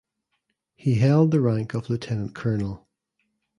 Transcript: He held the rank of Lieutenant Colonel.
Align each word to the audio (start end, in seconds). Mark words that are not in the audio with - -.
He 0.73 0.95
held 0.95 1.29
the 1.29 1.39
rank 1.41 1.75
of 1.75 1.87
Lieutenant 1.87 2.33
Colonel. 2.33 2.87